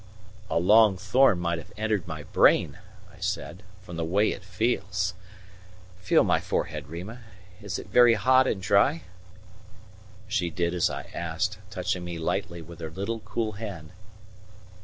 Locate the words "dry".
8.59-9.03